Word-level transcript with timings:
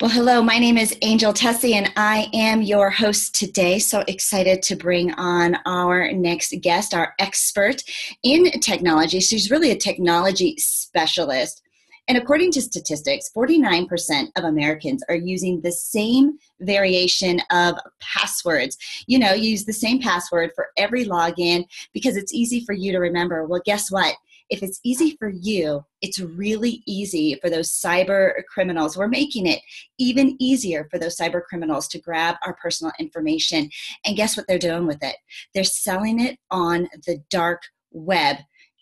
Well, 0.00 0.10
hello, 0.10 0.42
my 0.42 0.60
name 0.60 0.78
is 0.78 0.96
Angel 1.02 1.32
Tessie, 1.32 1.74
and 1.74 1.90
I 1.96 2.30
am 2.32 2.62
your 2.62 2.88
host 2.88 3.34
today. 3.34 3.80
So 3.80 4.04
excited 4.06 4.62
to 4.62 4.76
bring 4.76 5.12
on 5.14 5.56
our 5.66 6.12
next 6.12 6.54
guest, 6.60 6.94
our 6.94 7.14
expert 7.18 7.82
in 8.22 8.48
technology. 8.60 9.18
She's 9.18 9.50
really 9.50 9.72
a 9.72 9.76
technology 9.76 10.54
specialist. 10.56 11.62
And 12.06 12.16
according 12.16 12.52
to 12.52 12.62
statistics, 12.62 13.28
49% 13.36 14.28
of 14.36 14.44
Americans 14.44 15.02
are 15.08 15.16
using 15.16 15.60
the 15.60 15.72
same 15.72 16.38
variation 16.60 17.40
of 17.50 17.74
passwords. 18.00 18.78
You 19.08 19.18
know, 19.18 19.32
use 19.32 19.64
the 19.64 19.72
same 19.72 20.00
password 20.00 20.52
for 20.54 20.68
every 20.76 21.06
login 21.06 21.64
because 21.92 22.16
it's 22.16 22.32
easy 22.32 22.64
for 22.64 22.72
you 22.72 22.92
to 22.92 22.98
remember. 22.98 23.46
Well, 23.46 23.62
guess 23.64 23.90
what? 23.90 24.14
If 24.50 24.62
it's 24.62 24.80
easy 24.84 25.16
for 25.18 25.28
you, 25.28 25.84
it's 26.00 26.18
really 26.20 26.82
easy 26.86 27.38
for 27.40 27.50
those 27.50 27.70
cyber 27.70 28.32
criminals. 28.52 28.96
We're 28.96 29.08
making 29.08 29.46
it 29.46 29.60
even 29.98 30.36
easier 30.38 30.88
for 30.90 30.98
those 30.98 31.16
cyber 31.16 31.42
criminals 31.42 31.88
to 31.88 32.00
grab 32.00 32.36
our 32.44 32.56
personal 32.62 32.92
information. 32.98 33.70
And 34.04 34.16
guess 34.16 34.36
what 34.36 34.46
they're 34.46 34.58
doing 34.58 34.86
with 34.86 35.02
it? 35.02 35.16
They're 35.54 35.64
selling 35.64 36.20
it 36.20 36.38
on 36.50 36.88
the 37.06 37.22
dark 37.30 37.62
web. 37.90 38.36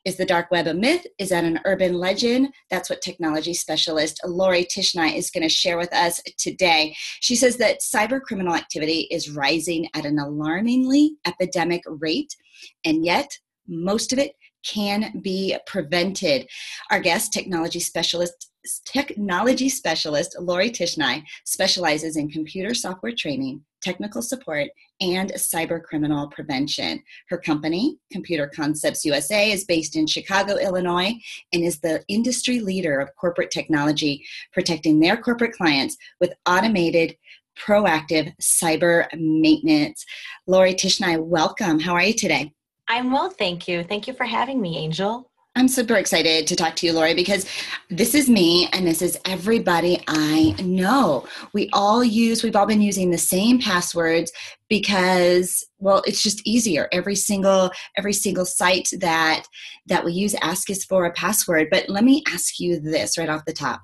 Is 0.04 0.16
the 0.16 0.24
dark 0.24 0.52
web 0.52 0.68
a 0.68 0.74
myth? 0.74 1.04
Is 1.18 1.30
that 1.30 1.42
an 1.42 1.58
urban 1.64 1.94
legend? 1.94 2.50
That's 2.70 2.88
what 2.88 3.02
technology 3.02 3.52
specialist 3.52 4.20
Lori 4.24 4.64
Tishnai 4.64 5.16
is 5.16 5.32
going 5.32 5.42
to 5.42 5.48
share 5.48 5.76
with 5.76 5.92
us 5.92 6.22
today. 6.38 6.94
She 7.20 7.34
says 7.34 7.56
that 7.56 7.80
cyber 7.80 8.20
criminal 8.20 8.54
activity 8.54 9.08
is 9.10 9.30
rising 9.30 9.88
at 9.94 10.04
an 10.04 10.20
alarmingly 10.20 11.16
epidemic 11.26 11.82
rate, 11.86 12.36
and 12.84 13.04
yet 13.04 13.28
most 13.66 14.12
of 14.12 14.20
it 14.20 14.36
can 14.66 15.20
be 15.22 15.56
prevented. 15.66 16.48
Our 16.90 17.00
guest, 17.00 17.32
technology 17.32 17.80
specialist, 17.80 18.50
technology 18.84 19.68
specialist 19.68 20.36
Lori 20.40 20.70
Tishnai, 20.70 21.22
specializes 21.44 22.16
in 22.16 22.28
computer 22.28 22.74
software 22.74 23.14
training, 23.16 23.62
technical 23.82 24.22
support, 24.22 24.68
and 25.00 25.32
cyber 25.34 25.80
criminal 25.82 26.28
prevention. 26.28 27.02
Her 27.28 27.38
company, 27.38 27.98
Computer 28.10 28.48
Concepts 28.48 29.04
USA, 29.04 29.52
is 29.52 29.64
based 29.64 29.94
in 29.94 30.06
Chicago, 30.06 30.56
Illinois, 30.56 31.14
and 31.52 31.62
is 31.62 31.78
the 31.80 32.02
industry 32.08 32.60
leader 32.60 32.98
of 32.98 33.14
corporate 33.16 33.50
technology, 33.50 34.24
protecting 34.52 34.98
their 34.98 35.16
corporate 35.16 35.52
clients 35.52 35.96
with 36.20 36.34
automated 36.48 37.16
proactive 37.56 38.34
cyber 38.40 39.06
maintenance. 39.14 40.04
Lori 40.46 40.74
Tishnai, 40.74 41.22
welcome. 41.22 41.78
How 41.78 41.94
are 41.94 42.02
you 42.02 42.12
today? 42.12 42.52
I'm 42.88 43.10
well, 43.10 43.30
thank 43.30 43.66
you. 43.66 43.82
Thank 43.82 44.06
you 44.06 44.14
for 44.14 44.24
having 44.24 44.60
me, 44.60 44.78
Angel. 44.78 45.30
I'm 45.56 45.68
super 45.68 45.94
excited 45.94 46.46
to 46.48 46.54
talk 46.56 46.76
to 46.76 46.86
you, 46.86 46.92
Lori, 46.92 47.14
because 47.14 47.46
this 47.88 48.14
is 48.14 48.28
me 48.28 48.68
and 48.74 48.86
this 48.86 49.00
is 49.00 49.18
everybody 49.24 50.04
I 50.06 50.54
know. 50.62 51.26
We 51.54 51.70
all 51.72 52.04
use, 52.04 52.42
we've 52.42 52.54
all 52.54 52.66
been 52.66 52.82
using 52.82 53.10
the 53.10 53.16
same 53.16 53.58
passwords 53.58 54.30
because 54.68 55.64
well 55.78 56.02
it's 56.06 56.22
just 56.22 56.46
easier 56.46 56.88
every 56.92 57.14
single 57.14 57.70
every 57.96 58.12
single 58.12 58.44
site 58.44 58.88
that 58.98 59.44
that 59.86 60.04
we 60.04 60.12
use 60.12 60.34
ask 60.42 60.68
us 60.70 60.84
for 60.84 61.04
a 61.04 61.12
password 61.12 61.68
but 61.70 61.88
let 61.88 62.04
me 62.04 62.22
ask 62.28 62.58
you 62.58 62.80
this 62.80 63.16
right 63.16 63.28
off 63.28 63.44
the 63.44 63.52
top 63.52 63.80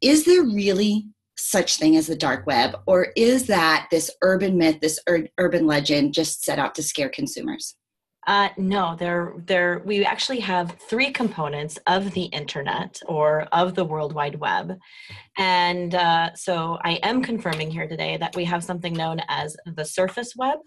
is 0.00 0.24
there 0.24 0.42
really 0.42 1.06
such 1.36 1.76
thing 1.76 1.96
as 1.96 2.06
the 2.06 2.16
dark 2.16 2.46
web 2.46 2.76
or 2.86 3.08
is 3.16 3.46
that 3.46 3.86
this 3.90 4.10
urban 4.22 4.56
myth 4.56 4.80
this 4.80 4.98
ur- 5.08 5.28
urban 5.38 5.66
legend 5.66 6.14
just 6.14 6.44
set 6.44 6.58
out 6.58 6.74
to 6.74 6.82
scare 6.82 7.08
consumers 7.08 7.76
uh, 8.30 8.48
no, 8.56 8.94
there, 8.94 9.34
there. 9.46 9.82
We 9.84 10.04
actually 10.04 10.38
have 10.38 10.76
three 10.88 11.10
components 11.10 11.80
of 11.88 12.12
the 12.12 12.26
internet 12.26 13.00
or 13.08 13.42
of 13.50 13.74
the 13.74 13.84
World 13.84 14.14
Wide 14.14 14.38
Web, 14.38 14.78
and 15.36 15.96
uh, 15.96 16.32
so 16.36 16.78
I 16.84 17.00
am 17.02 17.24
confirming 17.24 17.72
here 17.72 17.88
today 17.88 18.16
that 18.18 18.36
we 18.36 18.44
have 18.44 18.62
something 18.62 18.92
known 18.92 19.20
as 19.28 19.56
the 19.66 19.84
surface 19.84 20.36
web, 20.36 20.60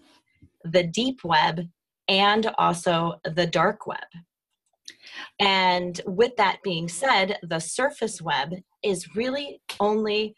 the 0.62 0.82
deep 0.82 1.24
web, 1.24 1.62
and 2.06 2.50
also 2.58 3.14
the 3.24 3.46
dark 3.46 3.86
web. 3.86 4.10
And 5.40 5.98
with 6.06 6.36
that 6.36 6.58
being 6.62 6.86
said, 6.86 7.38
the 7.42 7.60
surface 7.60 8.20
web 8.20 8.50
is 8.82 9.16
really 9.16 9.62
only 9.80 10.34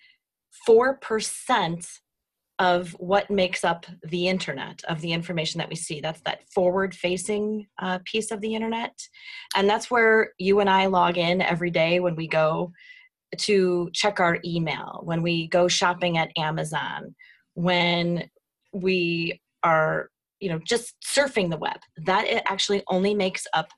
four 0.65 0.99
percent 0.99 1.89
of 2.59 2.93
what 2.93 3.31
makes 3.31 3.65
up 3.65 3.85
the 4.09 4.29
internet 4.29 4.83
of 4.89 5.01
the 5.01 5.13
information 5.13 5.59
that 5.59 5.69
we 5.69 5.77
see. 5.77 6.01
That's 6.01 6.21
that 6.23 6.49
forward 6.51 6.95
facing 6.95 7.67
uh, 7.79 7.99
piece 8.05 8.31
of 8.31 8.41
the 8.41 8.55
internet. 8.55 8.99
And 9.55 9.69
that's 9.69 9.91
where 9.91 10.33
you 10.39 10.61
and 10.61 10.71
i 10.71 10.87
log 10.87 11.19
in 11.19 11.43
every 11.43 11.71
day 11.71 12.01
when 12.01 12.17
we 12.17 12.27
go 12.27 12.73
to 13.39 13.91
check 13.93 14.21
our 14.21 14.39
email 14.45 15.01
when 15.03 15.21
we 15.21 15.49
go 15.49 15.67
shopping 15.67 16.17
at 16.17 16.31
amazon 16.39 17.13
when 17.55 18.31
we 18.73 19.41
are 19.65 20.11
you 20.41 20.49
know 20.49 20.61
just 20.67 20.95
surfing 21.05 21.51
the 21.51 21.57
web. 21.57 21.79
That 21.97 22.27
it 22.27 22.43
actually 22.49 22.83
only 22.89 23.15
makes 23.15 23.47
up 23.55 23.71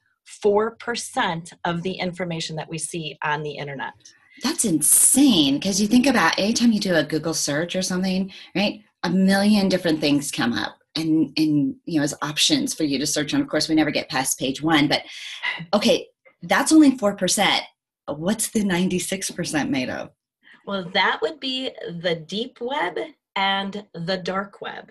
4% 0.44 1.53
of 1.65 1.83
the 1.83 1.93
information 1.93 2.56
that 2.56 2.69
we 2.69 2.77
see 2.77 3.17
on 3.22 3.43
the 3.43 3.53
internet 3.53 3.94
that's 4.43 4.65
insane 4.65 5.54
because 5.54 5.81
you 5.81 5.87
think 5.87 6.06
about 6.06 6.38
anytime 6.38 6.72
you 6.72 6.81
do 6.81 6.94
a 6.94 7.04
Google 7.04 7.34
search 7.34 7.76
or 7.76 7.82
something, 7.82 8.32
right? 8.54 8.82
A 9.04 9.10
million 9.10 9.69
different 9.69 10.00
things 10.00 10.31
come 10.31 10.53
up 10.53 10.78
and 10.97 11.32
and 11.37 11.76
you 11.84 11.99
know 11.99 12.03
as 12.04 12.15
options 12.22 12.75
for 12.75 12.84
you 12.84 12.99
to 12.99 13.06
search 13.06 13.34
on. 13.34 13.41
Of 13.41 13.49
course, 13.49 13.69
we 13.69 13.75
never 13.75 13.91
get 13.91 14.09
past 14.09 14.38
page 14.38 14.62
one, 14.62 14.88
but 14.88 15.03
okay, 15.75 16.06
that's 16.43 16.72
only 16.72 16.97
four 16.97 17.15
percent. 17.15 17.62
What's 18.06 18.50
the 18.50 18.65
ninety 18.65 18.99
six 18.99 19.31
percent 19.31 19.71
made 19.71 19.91
of? 19.91 20.10
Well, 20.66 20.91
that 20.93 21.20
would 21.22 21.41
be 21.41 21.70
the 22.03 22.15
deep 22.15 22.59
web 22.60 22.99
and 23.37 23.87
the 23.94 24.19
dark 24.19 24.60
web. 24.60 24.91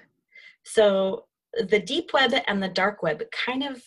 So 0.64 1.26
the 1.54 1.80
deep 1.80 2.12
web 2.14 2.34
and 2.48 2.62
the 2.62 2.70
dark 2.70 3.04
web 3.04 3.22
kind 3.46 3.64
of 3.64 3.82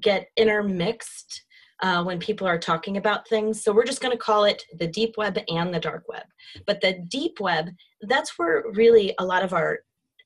get 0.00 0.28
intermixed 0.36 1.43
uh, 1.82 2.02
when 2.04 2.18
people 2.18 2.46
are 2.46 2.58
talking 2.58 2.96
about 2.96 3.28
things. 3.28 3.62
So 3.62 3.72
we're 3.72 3.84
just 3.84 4.00
going 4.00 4.12
to 4.16 4.22
call 4.22 4.44
it 4.44 4.62
the 4.78 4.86
deep 4.86 5.16
web 5.16 5.38
and 5.48 5.72
the 5.72 5.80
dark 5.80 6.04
web. 6.08 6.24
But 6.66 6.80
the 6.80 7.04
deep 7.08 7.40
web, 7.40 7.70
that's 8.02 8.38
where 8.38 8.64
really 8.72 9.14
a 9.18 9.24
lot 9.24 9.42
of 9.42 9.52
our 9.52 9.80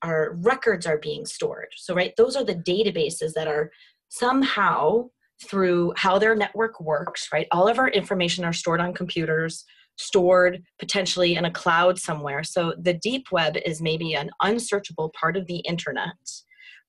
our 0.04 0.36
records 0.42 0.86
are 0.86 0.98
being 0.98 1.26
stored. 1.26 1.68
So 1.76 1.92
right, 1.92 2.14
those 2.16 2.36
are 2.36 2.44
the 2.44 2.54
databases 2.54 3.32
that 3.34 3.48
are 3.48 3.72
somehow 4.10 5.08
through 5.44 5.92
how 5.96 6.18
their 6.18 6.36
network 6.36 6.80
works, 6.80 7.28
right? 7.32 7.48
All 7.50 7.68
of 7.68 7.78
our 7.78 7.88
information 7.88 8.44
are 8.44 8.52
stored 8.52 8.80
on 8.80 8.94
computers, 8.94 9.64
stored 9.96 10.62
potentially 10.78 11.34
in 11.34 11.44
a 11.44 11.50
cloud 11.50 11.98
somewhere. 11.98 12.44
So 12.44 12.74
the 12.80 12.94
deep 12.94 13.26
web 13.32 13.56
is 13.64 13.82
maybe 13.82 14.14
an 14.14 14.30
unsearchable 14.42 15.12
part 15.18 15.36
of 15.36 15.46
the 15.46 15.58
internet, 15.58 16.14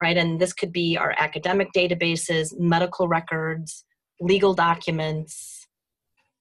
right? 0.02 0.18
And 0.18 0.40
this 0.40 0.54
could 0.54 0.72
be 0.72 0.98
our 0.98 1.16
academic 1.18 1.70
databases, 1.76 2.58
medical 2.60 3.08
records, 3.08 3.86
legal 4.20 4.54
documents 4.54 5.68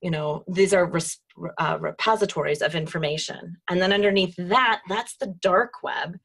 you 0.00 0.10
know 0.10 0.44
these 0.46 0.72
are 0.72 0.86
res- 0.86 1.20
uh, 1.58 1.78
repositories 1.80 2.62
of 2.62 2.74
information. 2.74 3.56
And 3.68 3.80
then 3.80 3.92
underneath 3.92 4.34
that 4.36 4.80
that's 4.88 5.16
the 5.16 5.34
dark 5.40 5.82
web. 5.82 6.16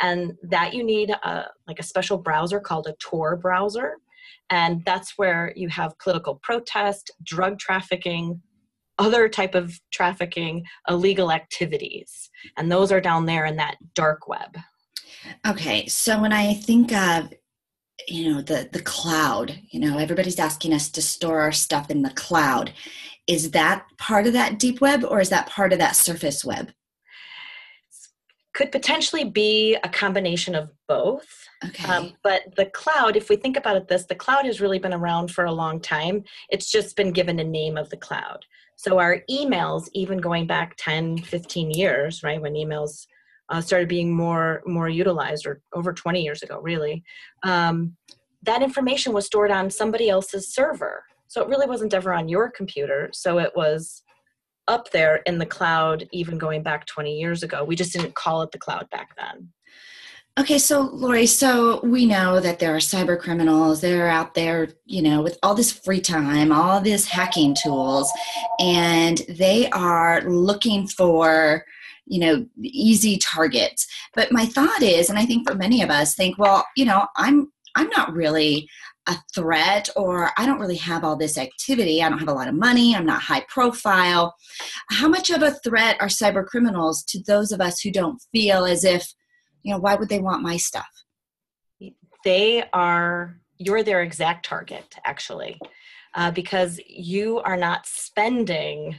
And 0.00 0.32
that 0.42 0.72
you 0.72 0.82
need 0.82 1.10
a, 1.10 1.46
like 1.66 1.78
a 1.78 1.84
special 1.84 2.16
browser 2.16 2.58
called 2.58 2.86
a 2.86 2.94
tor 3.00 3.36
browser. 3.36 3.96
And 4.48 4.82
that's 4.86 5.12
where 5.16 5.52
you 5.56 5.68
have 5.68 5.98
political 5.98 6.40
protest 6.42 7.10
drug 7.22 7.58
trafficking 7.58 8.40
other 8.98 9.28
type 9.28 9.54
of 9.54 9.78
trafficking 9.92 10.64
illegal 10.88 11.30
activities. 11.32 12.30
And 12.56 12.70
those 12.70 12.92
are 12.92 13.00
down 13.00 13.26
there 13.26 13.44
in 13.46 13.56
that 13.56 13.76
dark 13.94 14.28
web. 14.28 14.56
Okay 15.46 15.86
so 15.86 16.18
when 16.18 16.32
i 16.32 16.54
think 16.54 16.92
of 16.92 17.30
you 18.08 18.32
know 18.32 18.40
the 18.40 18.68
the 18.72 18.82
cloud 18.82 19.58
you 19.70 19.80
know 19.80 19.98
everybody's 19.98 20.38
asking 20.38 20.72
us 20.72 20.88
to 20.90 21.02
store 21.02 21.40
our 21.40 21.52
stuff 21.52 21.90
in 21.90 22.02
the 22.02 22.10
cloud. 22.10 22.72
Is 23.26 23.52
that 23.52 23.86
part 23.98 24.26
of 24.26 24.32
that 24.32 24.58
deep 24.58 24.80
web 24.80 25.04
or 25.04 25.20
is 25.20 25.28
that 25.28 25.48
part 25.48 25.72
of 25.72 25.78
that 25.78 25.96
surface 25.96 26.44
web? 26.44 26.72
Could 28.54 28.72
potentially 28.72 29.24
be 29.24 29.76
a 29.84 29.88
combination 29.88 30.54
of 30.54 30.70
both. 30.88 31.28
Okay. 31.64 31.84
Um, 31.84 32.12
but 32.24 32.42
the 32.56 32.66
cloud 32.66 33.16
if 33.16 33.28
we 33.28 33.36
think 33.36 33.56
about 33.56 33.76
it 33.76 33.88
this 33.88 34.06
the 34.06 34.14
cloud 34.14 34.46
has 34.46 34.60
really 34.60 34.78
been 34.78 34.94
around 34.94 35.30
for 35.30 35.44
a 35.44 35.52
long 35.52 35.80
time. 35.80 36.24
It's 36.48 36.70
just 36.70 36.96
been 36.96 37.12
given 37.12 37.38
a 37.38 37.44
name 37.44 37.76
of 37.76 37.90
the 37.90 37.96
cloud. 37.96 38.44
So 38.76 38.98
our 38.98 39.22
emails 39.30 39.88
even 39.92 40.18
going 40.18 40.46
back 40.46 40.74
10 40.78 41.18
15 41.18 41.70
years 41.70 42.22
right 42.22 42.40
when 42.40 42.54
emails 42.54 43.06
uh, 43.50 43.60
started 43.60 43.88
being 43.88 44.14
more 44.14 44.62
more 44.66 44.88
utilized 44.88 45.46
or 45.46 45.60
over 45.72 45.92
20 45.92 46.22
years 46.22 46.42
ago 46.42 46.60
really. 46.60 47.04
Um, 47.42 47.96
that 48.42 48.62
information 48.62 49.12
was 49.12 49.26
stored 49.26 49.50
on 49.50 49.70
somebody 49.70 50.08
else's 50.08 50.54
server. 50.54 51.04
So 51.28 51.42
it 51.42 51.48
really 51.48 51.66
wasn't 51.66 51.94
ever 51.94 52.12
on 52.12 52.28
your 52.28 52.50
computer. 52.50 53.10
So 53.12 53.38
it 53.38 53.52
was 53.54 54.02
up 54.66 54.90
there 54.92 55.16
in 55.26 55.38
the 55.38 55.46
cloud 55.46 56.08
even 56.12 56.38
going 56.38 56.62
back 56.62 56.86
20 56.86 57.18
years 57.18 57.42
ago. 57.42 57.64
We 57.64 57.76
just 57.76 57.92
didn't 57.92 58.14
call 58.14 58.42
it 58.42 58.52
the 58.52 58.58
cloud 58.58 58.88
back 58.90 59.16
then. 59.16 59.50
Okay, 60.38 60.58
so 60.58 60.82
Lori, 60.92 61.26
so 61.26 61.80
we 61.82 62.06
know 62.06 62.40
that 62.40 62.60
there 62.60 62.74
are 62.74 62.78
cyber 62.78 63.18
criminals. 63.18 63.80
They're 63.80 64.08
out 64.08 64.34
there, 64.34 64.68
you 64.86 65.02
know, 65.02 65.22
with 65.22 65.38
all 65.42 65.54
this 65.54 65.72
free 65.72 66.00
time, 66.00 66.52
all 66.52 66.80
this 66.80 67.06
hacking 67.06 67.56
tools, 67.60 68.10
and 68.60 69.20
they 69.28 69.68
are 69.70 70.22
looking 70.22 70.86
for 70.86 71.64
you 72.10 72.18
know 72.18 72.44
easy 72.60 73.16
targets. 73.18 73.86
But 74.14 74.32
my 74.32 74.44
thought 74.44 74.82
is 74.82 75.08
and 75.08 75.18
i 75.18 75.24
think 75.24 75.48
for 75.48 75.54
many 75.54 75.80
of 75.82 75.90
us 75.90 76.14
think 76.14 76.36
well 76.38 76.66
you 76.76 76.84
know 76.84 77.06
i'm 77.16 77.50
i'm 77.76 77.88
not 77.90 78.12
really 78.12 78.68
a 79.08 79.16
threat 79.34 79.88
or 79.96 80.30
i 80.36 80.44
don't 80.44 80.60
really 80.60 80.76
have 80.76 81.04
all 81.04 81.16
this 81.16 81.38
activity. 81.38 82.02
I 82.02 82.08
don't 82.08 82.18
have 82.18 82.28
a 82.28 82.34
lot 82.34 82.48
of 82.48 82.54
money. 82.54 82.94
I'm 82.94 83.06
not 83.06 83.22
high 83.22 83.46
profile. 83.48 84.34
How 84.90 85.08
much 85.08 85.30
of 85.30 85.42
a 85.42 85.52
threat 85.52 85.96
are 86.00 86.08
cyber 86.08 86.44
criminals 86.44 87.02
to 87.04 87.22
those 87.22 87.52
of 87.52 87.60
us 87.60 87.80
who 87.80 87.90
don't 87.90 88.20
feel 88.32 88.64
as 88.64 88.84
if 88.84 89.14
you 89.62 89.72
know 89.72 89.80
why 89.80 89.94
would 89.94 90.08
they 90.08 90.20
want 90.20 90.42
my 90.42 90.56
stuff? 90.56 90.90
They 92.24 92.64
are 92.72 93.40
you're 93.56 93.84
their 93.84 94.02
exact 94.02 94.46
target 94.46 94.96
actually 95.04 95.58
uh, 96.14 96.30
because 96.30 96.80
you 96.86 97.38
are 97.40 97.56
not 97.56 97.86
spending 97.86 98.98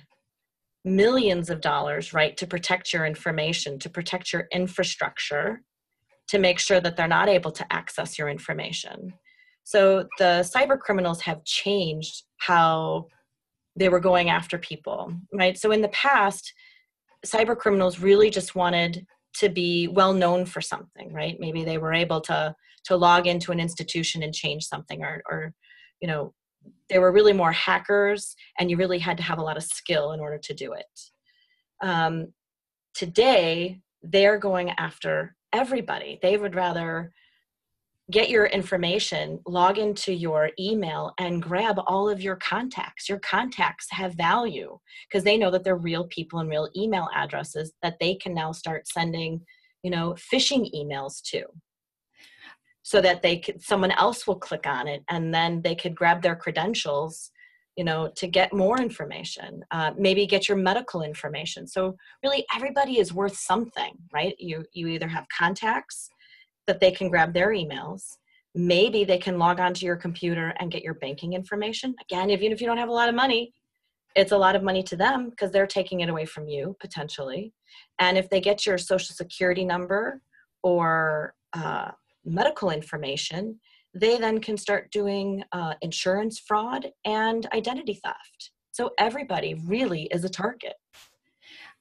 millions 0.83 1.49
of 1.49 1.61
dollars 1.61 2.13
right 2.13 2.35
to 2.37 2.47
protect 2.47 2.91
your 2.91 3.05
information 3.05 3.77
to 3.77 3.89
protect 3.89 4.33
your 4.33 4.47
infrastructure 4.51 5.61
to 6.27 6.39
make 6.39 6.59
sure 6.59 6.79
that 6.79 6.95
they're 6.95 7.07
not 7.07 7.29
able 7.29 7.51
to 7.51 7.73
access 7.73 8.17
your 8.17 8.29
information. 8.29 9.13
So 9.63 10.07
the 10.17 10.49
cyber 10.55 10.79
criminals 10.79 11.21
have 11.21 11.43
changed 11.43 12.23
how 12.37 13.07
they 13.75 13.89
were 13.89 13.99
going 13.99 14.29
after 14.29 14.57
people 14.57 15.13
right? 15.33 15.57
So 15.57 15.71
in 15.71 15.81
the 15.81 15.89
past 15.89 16.51
cyber 17.25 17.55
criminals 17.55 17.99
really 17.99 18.29
just 18.29 18.55
wanted 18.55 19.05
to 19.35 19.49
be 19.49 19.87
well 19.87 20.13
known 20.13 20.45
for 20.45 20.61
something 20.61 21.13
right? 21.13 21.37
Maybe 21.39 21.63
they 21.63 21.77
were 21.77 21.93
able 21.93 22.21
to 22.21 22.55
to 22.85 22.95
log 22.95 23.27
into 23.27 23.51
an 23.51 23.59
institution 23.59 24.23
and 24.23 24.33
change 24.33 24.63
something 24.63 25.03
or 25.03 25.21
or 25.29 25.53
you 26.01 26.07
know 26.07 26.33
there 26.89 27.01
were 27.01 27.11
really 27.11 27.33
more 27.33 27.51
hackers 27.51 28.35
and 28.59 28.69
you 28.69 28.77
really 28.77 28.99
had 28.99 29.17
to 29.17 29.23
have 29.23 29.39
a 29.39 29.43
lot 29.43 29.57
of 29.57 29.63
skill 29.63 30.11
in 30.11 30.19
order 30.19 30.37
to 30.37 30.53
do 30.53 30.73
it. 30.73 30.85
Um, 31.81 32.33
today 32.93 33.79
they're 34.03 34.37
going 34.37 34.71
after 34.71 35.35
everybody. 35.53 36.19
They 36.21 36.37
would 36.37 36.55
rather 36.55 37.11
get 38.09 38.29
your 38.29 38.45
information 38.47 39.39
log 39.47 39.77
into 39.77 40.11
your 40.13 40.49
email 40.59 41.13
and 41.17 41.41
grab 41.41 41.79
all 41.87 42.09
of 42.09 42.21
your 42.21 42.35
contacts. 42.35 43.07
Your 43.07 43.19
contacts 43.19 43.87
have 43.91 44.15
value 44.15 44.77
because 45.07 45.23
they 45.23 45.37
know 45.37 45.51
that 45.51 45.63
they're 45.63 45.77
real 45.77 46.07
people 46.07 46.39
and 46.39 46.49
real 46.49 46.69
email 46.75 47.07
addresses 47.15 47.71
that 47.81 47.97
they 48.01 48.15
can 48.15 48.33
now 48.33 48.51
start 48.51 48.87
sending 48.87 49.41
you 49.83 49.91
know 49.91 50.15
phishing 50.31 50.69
emails 50.75 51.21
to 51.23 51.43
so 52.83 53.01
that 53.01 53.21
they 53.21 53.37
could 53.37 53.61
someone 53.61 53.91
else 53.91 54.25
will 54.25 54.39
click 54.39 54.65
on 54.65 54.87
it 54.87 55.03
and 55.09 55.33
then 55.33 55.61
they 55.61 55.75
could 55.75 55.95
grab 55.95 56.21
their 56.21 56.35
credentials 56.35 57.31
you 57.77 57.83
know 57.83 58.09
to 58.15 58.27
get 58.27 58.53
more 58.53 58.79
information 58.81 59.63
uh, 59.71 59.91
maybe 59.97 60.25
get 60.25 60.47
your 60.47 60.57
medical 60.57 61.03
information. 61.03 61.67
So 61.67 61.95
really 62.23 62.45
everybody 62.55 62.99
is 62.99 63.13
worth 63.13 63.37
something 63.37 63.93
right? 64.13 64.35
You 64.39 64.65
you 64.73 64.87
either 64.87 65.07
have 65.07 65.25
contacts 65.37 66.09
that 66.67 66.79
they 66.79 66.91
can 66.91 67.09
grab 67.09 67.33
their 67.33 67.49
emails. 67.49 68.03
Maybe 68.53 69.05
they 69.05 69.17
can 69.17 69.39
log 69.39 69.59
onto 69.59 69.85
your 69.85 69.95
computer 69.95 70.53
and 70.59 70.71
get 70.71 70.83
your 70.83 70.95
banking 70.95 71.33
information. 71.33 71.95
Again 72.01 72.29
even 72.29 72.51
if 72.51 72.61
you 72.61 72.67
don't 72.67 72.77
have 72.77 72.89
a 72.89 72.93
lot 72.93 73.09
of 73.09 73.15
money 73.15 73.53
it's 74.15 74.31
a 74.31 74.37
lot 74.37 74.55
of 74.55 74.63
money 74.63 74.83
to 74.83 74.95
them 74.95 75.29
because 75.29 75.51
they're 75.51 75.67
taking 75.67 76.01
it 76.01 76.09
away 76.09 76.25
from 76.25 76.47
you 76.47 76.75
potentially. 76.79 77.53
And 77.99 78.17
if 78.17 78.29
they 78.29 78.41
get 78.41 78.65
your 78.65 78.77
social 78.77 79.15
security 79.15 79.63
number 79.63 80.21
or 80.63 81.33
uh, 81.53 81.91
medical 82.25 82.69
information, 82.69 83.59
they 83.93 84.17
then 84.17 84.39
can 84.39 84.57
start 84.57 84.91
doing 84.91 85.43
uh, 85.51 85.73
insurance 85.81 86.39
fraud 86.39 86.87
and 87.05 87.47
identity 87.53 87.99
theft. 88.03 88.51
So 88.71 88.91
everybody 88.97 89.55
really 89.65 90.03
is 90.03 90.23
a 90.23 90.29
target. 90.29 90.73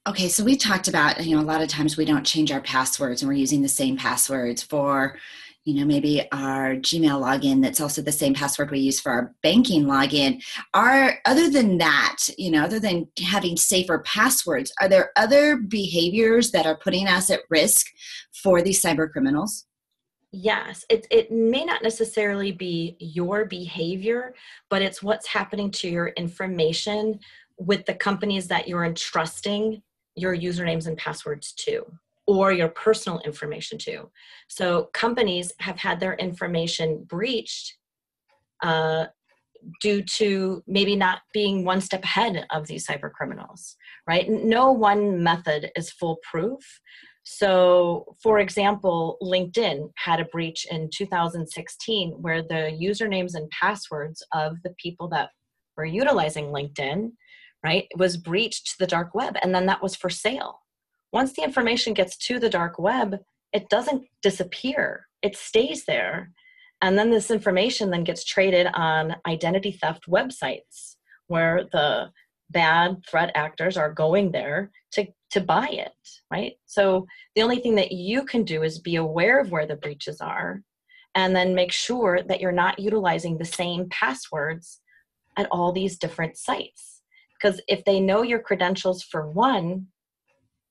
Okay, 0.07 0.29
so 0.29 0.43
we 0.43 0.55
talked 0.57 0.87
about, 0.87 1.23
you 1.23 1.35
know, 1.35 1.41
a 1.41 1.45
lot 1.45 1.61
of 1.61 1.69
times 1.69 1.95
we 1.95 2.05
don't 2.05 2.25
change 2.25 2.51
our 2.51 2.61
passwords 2.61 3.21
and 3.21 3.29
we're 3.29 3.35
using 3.35 3.61
the 3.61 3.69
same 3.69 3.95
passwords 3.95 4.63
for, 4.63 5.15
you 5.63 5.75
know, 5.75 5.85
maybe 5.85 6.27
our 6.31 6.75
Gmail 6.75 7.21
login 7.21 7.61
that's 7.61 7.79
also 7.79 8.01
the 8.01 8.11
same 8.11 8.33
password 8.33 8.71
we 8.71 8.79
use 8.79 8.99
for 8.99 9.11
our 9.11 9.35
banking 9.43 9.83
login. 9.85 10.43
Are 10.73 11.19
other 11.25 11.51
than 11.51 11.77
that, 11.77 12.17
you 12.39 12.49
know, 12.49 12.63
other 12.63 12.79
than 12.79 13.09
having 13.23 13.55
safer 13.57 13.99
passwords, 13.99 14.73
are 14.81 14.89
there 14.89 15.11
other 15.15 15.57
behaviors 15.57 16.49
that 16.49 16.65
are 16.65 16.77
putting 16.77 17.07
us 17.07 17.29
at 17.29 17.41
risk 17.51 17.85
for 18.33 18.63
these 18.63 18.81
cyber 18.81 19.07
criminals? 19.07 19.67
Yes, 20.31 20.85
it, 20.89 21.07
it 21.11 21.29
may 21.31 21.65
not 21.65 21.83
necessarily 21.83 22.53
be 22.53 22.95
your 22.99 23.45
behavior, 23.45 24.33
but 24.69 24.81
it's 24.81 25.03
what's 25.03 25.27
happening 25.27 25.69
to 25.71 25.89
your 25.89 26.07
information 26.09 27.19
with 27.57 27.85
the 27.85 27.93
companies 27.93 28.47
that 28.47 28.67
you're 28.67 28.85
entrusting 28.85 29.81
your 30.15 30.35
usernames 30.35 30.87
and 30.87 30.97
passwords 30.97 31.51
to 31.53 31.85
or 32.27 32.53
your 32.53 32.69
personal 32.69 33.19
information 33.21 33.77
to. 33.77 34.09
So 34.47 34.89
companies 34.93 35.51
have 35.59 35.77
had 35.77 35.99
their 35.99 36.13
information 36.13 37.03
breached 37.03 37.75
uh, 38.63 39.07
due 39.81 40.01
to 40.01 40.63
maybe 40.65 40.95
not 40.95 41.21
being 41.33 41.65
one 41.65 41.81
step 41.81 42.03
ahead 42.03 42.45
of 42.51 42.67
these 42.67 42.87
cyber 42.87 43.11
criminals, 43.11 43.75
right? 44.07 44.29
No 44.29 44.71
one 44.71 45.21
method 45.21 45.71
is 45.75 45.91
foolproof, 45.91 46.79
so, 47.23 48.15
for 48.21 48.39
example, 48.39 49.17
LinkedIn 49.21 49.91
had 49.95 50.19
a 50.19 50.25
breach 50.25 50.65
in 50.71 50.89
2016 50.91 52.13
where 52.19 52.41
the 52.41 52.77
usernames 52.81 53.35
and 53.35 53.49
passwords 53.49 54.23
of 54.33 54.57
the 54.63 54.73
people 54.77 55.07
that 55.09 55.29
were 55.77 55.85
utilizing 55.85 56.47
LinkedIn, 56.47 57.11
right, 57.63 57.87
was 57.95 58.17
breached 58.17 58.67
to 58.67 58.75
the 58.79 58.87
dark 58.87 59.13
web, 59.13 59.35
and 59.43 59.53
then 59.53 59.67
that 59.67 59.83
was 59.83 59.95
for 59.95 60.09
sale. 60.09 60.61
Once 61.13 61.33
the 61.33 61.43
information 61.43 61.93
gets 61.93 62.17
to 62.17 62.39
the 62.39 62.49
dark 62.49 62.79
web, 62.79 63.17
it 63.53 63.69
doesn't 63.69 64.03
disappear, 64.23 65.07
it 65.21 65.35
stays 65.35 65.85
there. 65.85 66.31
And 66.81 66.97
then 66.97 67.11
this 67.11 67.29
information 67.29 67.91
then 67.91 68.03
gets 68.03 68.23
traded 68.23 68.67
on 68.73 69.15
identity 69.27 69.71
theft 69.71 70.05
websites 70.09 70.95
where 71.27 71.65
the 71.71 72.09
bad 72.49 72.97
threat 73.07 73.31
actors 73.35 73.77
are 73.77 73.93
going 73.93 74.31
there 74.31 74.71
to 74.93 75.05
to 75.31 75.41
buy 75.41 75.67
it 75.67 75.91
right? 76.31 76.53
So 76.65 77.05
the 77.35 77.43
only 77.43 77.57
thing 77.57 77.75
that 77.75 77.91
you 77.91 78.23
can 78.23 78.43
do 78.43 78.63
is 78.63 78.79
be 78.79 78.95
aware 78.95 79.39
of 79.39 79.51
where 79.51 79.67
the 79.67 79.75
breaches 79.75 80.21
are 80.21 80.63
and 81.13 81.35
then 81.35 81.53
make 81.53 81.73
sure 81.73 82.23
that 82.23 82.39
you're 82.39 82.53
not 82.53 82.79
utilizing 82.79 83.37
the 83.37 83.45
same 83.45 83.89
passwords 83.89 84.79
at 85.37 85.47
all 85.51 85.71
these 85.73 85.97
different 85.97 86.37
sites. 86.37 87.01
Because 87.35 87.59
if 87.67 87.83
they 87.83 87.99
know 87.99 88.21
your 88.21 88.39
credentials 88.39 89.03
for 89.03 89.29
one 89.29 89.87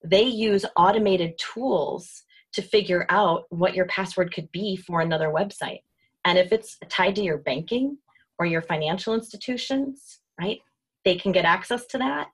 they 0.03 0.23
use 0.23 0.65
automated 0.77 1.39
tools 1.39 2.23
to 2.55 2.63
figure 2.63 3.05
out 3.11 3.45
what 3.51 3.75
your 3.75 3.85
password 3.85 4.33
could 4.33 4.51
be 4.51 4.75
for 4.75 5.03
another 5.03 5.29
website. 5.29 5.83
And 6.25 6.39
if 6.39 6.53
it's 6.53 6.79
tied 6.89 7.17
to 7.17 7.23
your 7.23 7.37
banking 7.37 7.99
or 8.39 8.47
your 8.47 8.63
financial 8.63 9.15
institutions 9.15 10.21
right 10.41 10.61
they 11.05 11.17
can 11.17 11.33
get 11.33 11.45
access 11.45 11.87
to 11.87 11.99
that. 11.99 12.29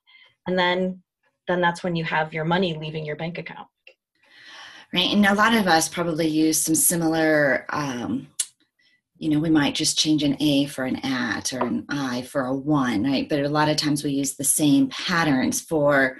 And 0.46 0.56
then 0.58 1.02
then 1.48 1.60
that's 1.60 1.82
when 1.82 1.96
you 1.96 2.04
have 2.04 2.32
your 2.32 2.44
money 2.44 2.74
leaving 2.74 3.04
your 3.04 3.16
bank 3.16 3.38
account. 3.38 3.68
Right 4.92 5.12
and 5.12 5.26
a 5.26 5.34
lot 5.34 5.54
of 5.54 5.66
us 5.66 5.88
probably 5.88 6.28
use 6.28 6.60
some 6.60 6.74
similar 6.74 7.66
um, 7.70 8.28
you 9.18 9.28
know 9.28 9.40
we 9.40 9.50
might 9.50 9.74
just 9.74 9.98
change 9.98 10.22
an 10.22 10.36
a 10.40 10.66
for 10.66 10.84
an 10.84 10.96
at 10.96 11.52
or 11.52 11.60
an 11.60 11.86
i 11.88 12.22
for 12.22 12.42
a 12.42 12.54
one 12.54 13.04
right? 13.04 13.28
But 13.28 13.40
a 13.40 13.48
lot 13.48 13.68
of 13.68 13.76
times 13.76 14.04
we 14.04 14.10
use 14.10 14.34
the 14.34 14.44
same 14.44 14.88
patterns 14.88 15.60
for 15.60 16.18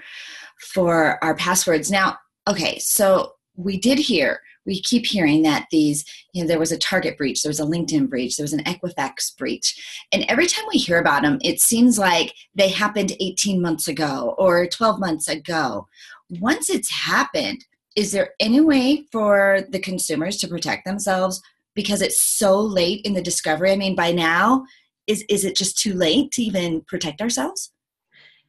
for 0.73 1.23
our 1.23 1.35
passwords. 1.35 1.89
Now 1.89 2.17
okay 2.49 2.79
so 2.79 3.33
we 3.57 3.77
did 3.77 3.99
hear 3.99 4.41
we 4.67 4.81
keep 4.81 5.05
hearing 5.05 5.41
that 5.43 5.65
these, 5.71 6.05
you 6.33 6.43
know, 6.43 6.47
there 6.47 6.59
was 6.59 6.73
a 6.73 6.77
Target 6.77 7.17
breach, 7.17 7.41
there 7.41 7.49
was 7.49 7.61
a 7.61 7.65
LinkedIn 7.65 8.09
breach, 8.09 8.35
there 8.35 8.43
was 8.43 8.53
an 8.53 8.63
Equifax 8.65 9.35
breach. 9.35 10.05
And 10.11 10.25
every 10.27 10.45
time 10.45 10.65
we 10.71 10.77
hear 10.77 10.99
about 10.99 11.23
them, 11.23 11.39
it 11.41 11.61
seems 11.61 11.97
like 11.97 12.35
they 12.53 12.67
happened 12.69 13.13
18 13.19 13.61
months 13.61 13.87
ago 13.87 14.35
or 14.37 14.67
12 14.67 14.99
months 14.99 15.29
ago. 15.29 15.87
Once 16.29 16.69
it's 16.69 16.91
happened, 16.91 17.65
is 17.95 18.11
there 18.11 18.31
any 18.39 18.59
way 18.59 19.05
for 19.11 19.61
the 19.69 19.79
consumers 19.79 20.37
to 20.37 20.47
protect 20.47 20.85
themselves 20.85 21.41
because 21.73 22.01
it's 22.01 22.21
so 22.21 22.59
late 22.59 23.01
in 23.05 23.13
the 23.13 23.21
discovery? 23.21 23.71
I 23.71 23.77
mean, 23.77 23.95
by 23.95 24.11
now, 24.11 24.65
is, 25.07 25.23
is 25.29 25.45
it 25.45 25.55
just 25.55 25.79
too 25.79 25.93
late 25.93 26.31
to 26.33 26.43
even 26.43 26.81
protect 26.81 27.21
ourselves? 27.21 27.71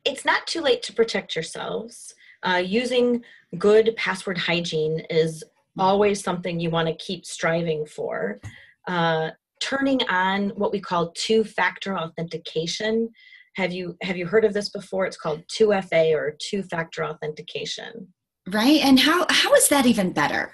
It's 0.05 0.25
not 0.25 0.49
too 0.49 0.61
late 0.61 0.83
to 0.85 0.93
protect 0.93 1.37
yourselves. 1.37 2.15
Uh, 2.43 2.63
using 2.65 3.23
good 3.59 3.95
password 3.97 4.39
hygiene 4.39 5.01
is 5.11 5.45
always 5.79 6.23
something 6.23 6.59
you 6.61 6.71
want 6.71 6.89
to 6.89 6.95
keep 6.95 7.25
striving 7.25 7.87
for. 7.87 8.41
Uh, 8.87 9.31
turning 9.61 10.01
on 10.09 10.51
what 10.51 10.73
we 10.73 10.81
call 10.81 11.13
two-factor 11.13 11.99
authentication. 11.99 13.09
Have 13.57 13.73
you 13.73 13.97
have 14.03 14.17
you 14.17 14.27
heard 14.27 14.45
of 14.45 14.55
this 14.55 14.69
before? 14.69 15.07
It's 15.07 15.17
called 15.17 15.43
2FA 15.49 16.15
or 16.15 16.37
two-factor 16.41 17.05
authentication. 17.05 18.09
Right. 18.47 18.81
And 18.83 19.01
how 19.01 19.27
how 19.29 19.53
is 19.55 19.69
that 19.69 19.87
even 19.87 20.13
better? 20.13 20.53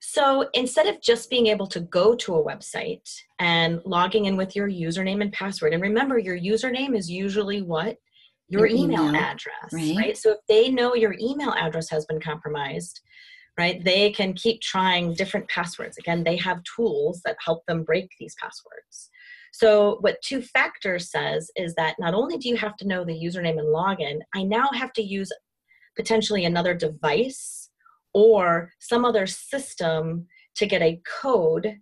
So 0.00 0.48
instead 0.54 0.88
of 0.88 1.00
just 1.00 1.30
being 1.30 1.46
able 1.46 1.68
to 1.68 1.80
go 1.80 2.16
to 2.16 2.34
a 2.34 2.44
website 2.44 3.08
and 3.38 3.80
logging 3.84 4.24
in 4.24 4.36
with 4.36 4.56
your 4.56 4.68
username 4.68 5.22
and 5.22 5.32
password, 5.32 5.74
and 5.74 5.82
remember 5.82 6.18
your 6.18 6.36
username 6.36 6.96
is 6.96 7.08
usually 7.08 7.62
what 7.62 7.98
your, 8.52 8.66
your 8.66 8.84
email, 8.84 9.08
email, 9.08 9.20
address, 9.20 9.72
right. 9.72 9.96
right? 9.96 10.16
So 10.16 10.32
if 10.32 10.38
they 10.48 10.68
know 10.68 10.94
your 10.94 11.14
email 11.20 11.52
address 11.52 11.88
has 11.90 12.04
been 12.06 12.20
compromised, 12.20 13.00
right, 13.58 13.82
they 13.84 14.10
can 14.10 14.34
keep 14.34 14.60
trying 14.60 15.14
different 15.14 15.48
passwords. 15.48 15.98
Again, 15.98 16.24
they 16.24 16.36
have 16.36 16.62
tools 16.76 17.20
that 17.24 17.36
help 17.44 17.64
them 17.66 17.82
break 17.82 18.10
these 18.18 18.34
passwords. 18.40 19.10
So, 19.54 19.98
what 20.00 20.16
two 20.22 20.40
factors 20.40 21.10
says 21.10 21.50
is 21.56 21.74
that 21.74 21.96
not 21.98 22.14
only 22.14 22.38
do 22.38 22.48
you 22.48 22.56
have 22.56 22.74
to 22.78 22.88
know 22.88 23.04
the 23.04 23.12
username 23.12 23.58
and 23.58 23.68
login, 23.68 24.20
I 24.34 24.44
now 24.44 24.70
have 24.72 24.94
to 24.94 25.02
use 25.02 25.30
potentially 25.94 26.46
another 26.46 26.72
device 26.72 27.68
or 28.14 28.72
some 28.80 29.04
other 29.04 29.26
system 29.26 30.26
to 30.56 30.66
get 30.66 30.80
a 30.80 31.00
code 31.20 31.78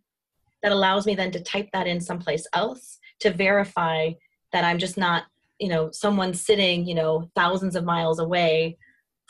that 0.63 0.73
allows 0.73 1.07
me 1.07 1.15
then 1.15 1.31
to 1.31 1.41
type 1.41 1.69
that 1.73 1.87
in 1.87 2.01
someplace 2.01 2.47
else 2.53 2.99
to 3.21 3.31
verify 3.33 4.11
that 4.53 4.65
I'm 4.65 4.79
just 4.79 4.97
not, 4.97 5.25
you 5.61 5.69
know, 5.69 5.91
someone 5.93 6.35
sitting, 6.35 6.87
you 6.87 6.95
know, 6.95 7.31
thousands 7.37 7.77
of 7.77 7.85
miles 7.85 8.19
away 8.19 8.77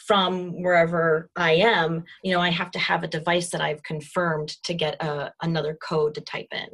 from 0.06 0.62
wherever 0.62 1.28
I 1.36 1.52
am. 1.52 2.04
You 2.22 2.32
know, 2.32 2.40
I 2.40 2.50
have 2.50 2.70
to 2.70 2.78
have 2.78 3.02
a 3.02 3.08
device 3.08 3.50
that 3.50 3.60
I've 3.60 3.82
confirmed 3.82 4.48
to 4.64 4.72
get 4.72 5.02
a, 5.02 5.32
another 5.42 5.76
code 5.86 6.14
to 6.14 6.20
type 6.22 6.48
in 6.52 6.68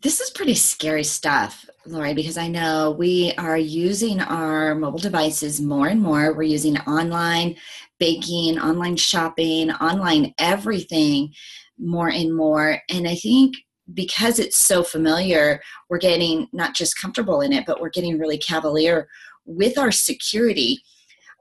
this 0.00 0.20
is 0.20 0.30
pretty 0.30 0.54
scary 0.54 1.04
stuff, 1.04 1.68
Lori, 1.86 2.14
because 2.14 2.38
I 2.38 2.48
know 2.48 2.92
we 2.92 3.32
are 3.36 3.58
using 3.58 4.20
our 4.20 4.74
mobile 4.74 4.98
devices 4.98 5.60
more 5.60 5.88
and 5.88 6.00
more. 6.00 6.32
We're 6.32 6.42
using 6.44 6.78
online 6.80 7.56
baking, 7.98 8.58
online 8.58 8.96
shopping, 8.96 9.70
online 9.70 10.34
everything 10.38 11.32
more 11.78 12.08
and 12.08 12.34
more. 12.34 12.78
And 12.90 13.08
I 13.08 13.16
think 13.16 13.54
because 13.94 14.38
it's 14.38 14.58
so 14.58 14.82
familiar, 14.82 15.60
we're 15.90 15.98
getting 15.98 16.48
not 16.52 16.74
just 16.74 17.00
comfortable 17.00 17.40
in 17.40 17.52
it, 17.52 17.66
but 17.66 17.80
we're 17.80 17.90
getting 17.90 18.18
really 18.18 18.38
cavalier 18.38 19.08
with 19.44 19.78
our 19.78 19.90
security. 19.90 20.82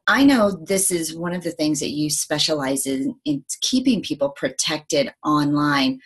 I 0.07 0.23
know 0.23 0.51
this 0.51 0.91
is 0.91 1.15
one 1.15 1.33
of 1.33 1.43
the 1.43 1.51
things 1.51 1.79
that 1.79 1.91
you 1.91 2.09
specialize 2.09 2.85
in, 2.85 3.15
in 3.25 3.45
keeping 3.61 4.01
people 4.01 4.29
protected 4.29 5.13
online 5.23 5.99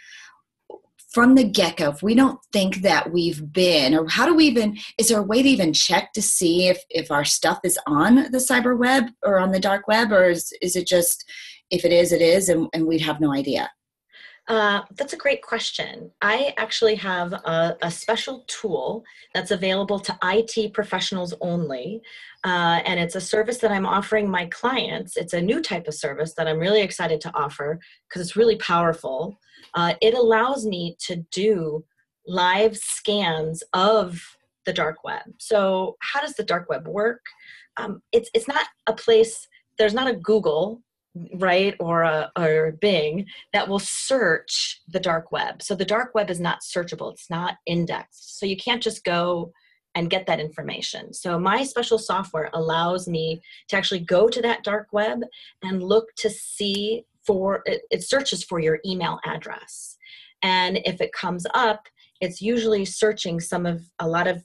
from 1.15 1.35
the 1.35 1.45
get-go 1.45 1.91
if 1.91 2.03
we 2.03 2.13
don't 2.13 2.39
think 2.51 2.81
that 2.81 3.13
we've 3.13 3.53
been 3.53 3.95
or 3.95 4.05
how 4.09 4.25
do 4.25 4.35
we 4.35 4.43
even 4.43 4.77
is 4.97 5.07
there 5.07 5.19
a 5.19 5.23
way 5.23 5.41
to 5.41 5.47
even 5.47 5.71
check 5.71 6.11
to 6.11 6.21
see 6.21 6.67
if 6.67 6.83
if 6.89 7.09
our 7.09 7.23
stuff 7.23 7.57
is 7.63 7.79
on 7.87 8.15
the 8.15 8.37
cyber 8.37 8.77
web 8.77 9.05
or 9.23 9.39
on 9.39 9.51
the 9.51 9.59
dark 9.59 9.87
web 9.87 10.11
or 10.11 10.25
is, 10.25 10.51
is 10.61 10.75
it 10.75 10.85
just 10.85 11.23
if 11.71 11.85
it 11.85 11.93
is 11.93 12.11
it 12.11 12.21
is 12.21 12.49
and, 12.49 12.67
and 12.73 12.85
we'd 12.85 12.99
have 12.99 13.21
no 13.21 13.33
idea 13.33 13.69
uh, 14.47 14.81
that's 14.95 15.13
a 15.13 15.17
great 15.17 15.41
question. 15.41 16.11
I 16.21 16.53
actually 16.57 16.95
have 16.95 17.33
a, 17.33 17.77
a, 17.81 17.89
special 17.89 18.43
tool 18.47 19.03
that's 19.33 19.49
available 19.49 19.99
to 19.99 20.15
IT 20.23 20.71
professionals 20.71 21.33
only. 21.41 22.01
Uh, 22.43 22.79
and 22.85 22.99
it's 22.99 23.15
a 23.15 23.21
service 23.21 23.57
that 23.57 23.71
I'm 23.71 23.87
offering 23.87 24.29
my 24.29 24.45
clients. 24.45 25.17
It's 25.17 25.33
a 25.33 25.41
new 25.41 25.63
type 25.63 25.87
of 25.87 25.95
service 25.95 26.35
that 26.35 26.47
I'm 26.47 26.59
really 26.59 26.81
excited 26.81 27.21
to 27.21 27.35
offer 27.35 27.79
because 28.07 28.21
it's 28.21 28.35
really 28.35 28.57
powerful 28.57 29.39
uh, 29.75 29.93
it 30.01 30.13
allows 30.13 30.65
me 30.65 30.95
to 30.99 31.17
do 31.31 31.83
live 32.27 32.77
scans 32.77 33.63
of 33.73 34.19
the 34.65 34.73
dark 34.73 35.03
web. 35.03 35.23
So, 35.37 35.95
how 36.01 36.21
does 36.21 36.33
the 36.33 36.43
dark 36.43 36.69
web 36.69 36.87
work? 36.87 37.21
Um, 37.77 38.01
it's 38.11 38.29
it's 38.33 38.47
not 38.47 38.65
a 38.87 38.93
place. 38.93 39.47
There's 39.77 39.93
not 39.93 40.09
a 40.09 40.15
Google, 40.15 40.81
right, 41.35 41.75
or 41.79 42.03
a 42.03 42.31
or 42.37 42.73
Bing 42.81 43.25
that 43.53 43.67
will 43.67 43.79
search 43.79 44.81
the 44.87 44.99
dark 44.99 45.31
web. 45.31 45.61
So 45.61 45.75
the 45.75 45.85
dark 45.85 46.13
web 46.13 46.29
is 46.29 46.39
not 46.39 46.61
searchable. 46.61 47.11
It's 47.13 47.29
not 47.29 47.55
indexed. 47.65 48.39
So 48.39 48.45
you 48.45 48.57
can't 48.57 48.83
just 48.83 49.03
go 49.03 49.51
and 49.95 50.09
get 50.09 50.25
that 50.27 50.41
information. 50.41 51.13
So 51.13 51.39
my 51.39 51.63
special 51.63 51.97
software 51.97 52.49
allows 52.53 53.07
me 53.07 53.41
to 53.69 53.77
actually 53.77 54.01
go 54.01 54.27
to 54.27 54.41
that 54.41 54.63
dark 54.63 54.89
web 54.91 55.21
and 55.63 55.81
look 55.81 56.13
to 56.17 56.29
see 56.29 57.05
for 57.25 57.61
it, 57.65 57.81
it 57.91 58.03
searches 58.03 58.43
for 58.43 58.59
your 58.59 58.79
email 58.85 59.19
address 59.25 59.97
and 60.41 60.79
if 60.85 61.01
it 61.01 61.11
comes 61.13 61.45
up 61.53 61.87
it's 62.21 62.41
usually 62.41 62.85
searching 62.85 63.39
some 63.39 63.65
of 63.65 63.83
a 63.99 64.07
lot 64.07 64.27
of 64.27 64.43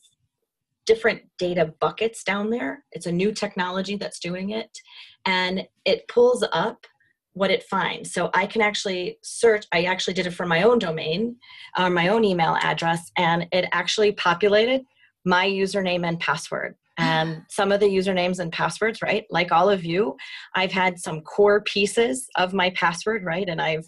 different 0.87 1.23
data 1.39 1.73
buckets 1.81 2.25
down 2.25 2.51
there 2.51 2.85
it's 2.93 3.07
a 3.07 3.13
new 3.13 3.33
technology 3.33 3.97
that's 3.97 4.19
doing 4.19 4.51
it 4.51 4.79
and 5.27 5.67
it 5.85 6.07
pulls 6.09 6.45
up 6.53 6.87
what 7.35 7.51
it 7.51 7.63
finds 7.65 8.13
so 8.13 8.31
i 8.35 8.45
can 8.45 8.61
actually 8.61 9.19
search 9.23 9.67
i 9.73 9.85
actually 9.85 10.15
did 10.15 10.27
it 10.27 10.33
for 10.33 10.47
my 10.47 10.63
own 10.63 10.79
domain 10.79 11.37
uh, 11.77 11.89
my 11.89 12.09
own 12.09 12.25
email 12.25 12.57
address 12.63 13.11
and 13.17 13.47
it 13.53 13.67
actually 13.73 14.13
populated 14.13 14.85
my 15.25 15.47
username 15.47 16.07
and 16.07 16.19
password 16.21 16.75
and 16.99 17.43
some 17.49 17.73
of 17.73 17.81
the 17.81 17.87
usernames 17.87 18.41
and 18.41 18.53
passwords, 18.53 19.01
right? 19.01 19.25
Like 19.31 19.53
all 19.53 19.71
of 19.71 19.85
you, 19.85 20.17
I've 20.55 20.73
had 20.73 20.99
some 20.99 21.23
core 21.23 21.63
pieces 21.63 22.29
of 22.37 22.53
my 22.53 22.71
password, 22.71 23.25
right? 23.25 23.49
And 23.49 23.61
I've 23.61 23.87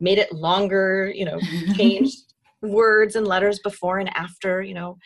made 0.00 0.18
it 0.18 0.32
longer, 0.32 1.12
you 1.14 1.24
know, 1.24 1.38
changed 1.76 2.34
words 2.62 3.14
and 3.14 3.26
letters 3.26 3.60
before 3.60 3.98
and 3.98 4.10
after, 4.16 4.60
you 4.62 4.74
know, 4.74 4.98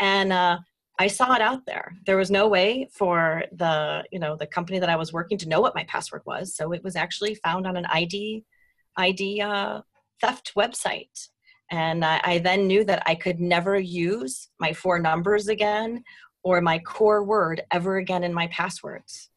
and 0.00 0.32
uh, 0.32 0.58
I 0.98 1.06
saw 1.06 1.34
it 1.34 1.40
out 1.40 1.64
there. 1.64 1.92
There 2.06 2.16
was 2.16 2.30
no 2.30 2.48
way 2.48 2.88
for 2.92 3.44
the, 3.52 4.04
you 4.10 4.18
know, 4.18 4.36
the 4.36 4.46
company 4.46 4.80
that 4.80 4.88
I 4.88 4.96
was 4.96 5.12
working 5.12 5.38
to 5.38 5.48
know 5.48 5.60
what 5.60 5.74
my 5.74 5.84
password 5.84 6.22
was. 6.26 6.54
So 6.56 6.72
it 6.72 6.82
was 6.82 6.96
actually 6.96 7.36
found 7.36 7.66
on 7.66 7.76
an 7.76 7.86
ID, 7.86 8.44
ID 8.96 9.40
uh, 9.40 9.82
theft 10.20 10.52
website. 10.56 11.28
And 11.70 12.04
I, 12.04 12.20
I 12.24 12.38
then 12.38 12.66
knew 12.66 12.82
that 12.84 13.02
I 13.06 13.14
could 13.14 13.38
never 13.38 13.78
use 13.78 14.48
my 14.58 14.72
four 14.72 14.98
numbers 14.98 15.48
again 15.48 16.02
or 16.42 16.60
my 16.60 16.78
core 16.80 17.22
word 17.22 17.62
ever 17.70 17.98
again 17.98 18.24
in 18.24 18.34
my 18.34 18.48
passwords. 18.48 19.30